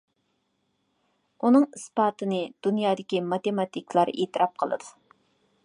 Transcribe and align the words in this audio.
ئۇنىڭ 1.43 1.67
ئىسپاتىنى 1.79 2.39
دۇنيادىكى 2.67 3.21
ماتېماتىكلار 3.35 4.13
ئېتىراپ 4.15 4.57
قىلىدۇ. 4.63 4.89